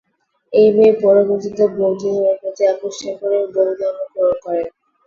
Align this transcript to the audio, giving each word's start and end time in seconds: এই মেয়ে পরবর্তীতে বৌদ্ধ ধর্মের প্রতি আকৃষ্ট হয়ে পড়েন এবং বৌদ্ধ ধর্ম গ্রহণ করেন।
এই 0.53 0.67
মেয়ে 0.75 0.93
পরবর্তীতে 1.01 1.63
বৌদ্ধ 1.75 2.01
ধর্মের 2.05 2.37
প্রতি 2.41 2.63
আকৃষ্ট 2.71 3.01
হয়ে 3.03 3.17
পড়েন 3.21 3.39
এবং 3.39 3.51
বৌদ্ধ 3.55 3.71
ধর্ম 3.81 3.99
গ্রহণ 4.13 4.35
করেন। 4.43 4.67